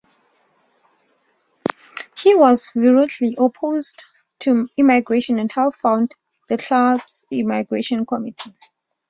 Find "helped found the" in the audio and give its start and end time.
5.51-6.57